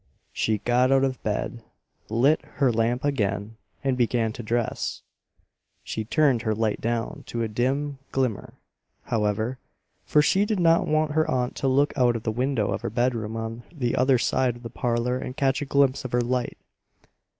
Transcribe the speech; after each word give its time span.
She 0.33 0.57
got 0.57 0.91
out 0.91 1.03
of 1.03 1.21
bed, 1.21 1.61
lit 2.09 2.41
her 2.55 2.73
lamp 2.73 3.03
again 3.05 3.57
and 3.83 3.95
began 3.95 4.33
to 4.33 4.41
dress. 4.41 5.03
She 5.83 6.05
turned 6.05 6.41
her 6.41 6.55
light 6.55 6.81
down 6.81 7.21
to 7.27 7.43
a 7.43 7.47
dim 7.47 7.99
glimmer, 8.11 8.55
however, 9.03 9.59
for 10.03 10.23
she 10.23 10.43
did 10.43 10.59
not 10.59 10.87
want 10.87 11.11
her 11.11 11.29
aunt 11.29 11.55
to 11.57 11.67
look 11.67 11.95
out 11.95 12.15
of 12.15 12.23
the 12.23 12.31
window 12.31 12.71
of 12.71 12.81
her 12.81 12.89
bedroom 12.89 13.37
on 13.37 13.61
the 13.71 13.95
other 13.95 14.17
side 14.17 14.55
of 14.55 14.63
the 14.63 14.71
parlor 14.71 15.19
and 15.19 15.37
catch 15.37 15.61
a 15.61 15.65
glimpse 15.65 16.03
of 16.03 16.13
her 16.13 16.21
light. 16.21 16.57